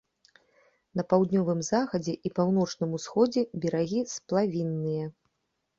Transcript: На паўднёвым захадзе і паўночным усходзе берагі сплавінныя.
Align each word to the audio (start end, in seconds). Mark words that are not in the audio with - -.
На 0.99 1.03
паўднёвым 1.13 1.59
захадзе 1.69 2.13
і 2.29 2.33
паўночным 2.41 2.89
усходзе 3.01 3.41
берагі 3.63 4.01
сплавінныя. 4.15 5.05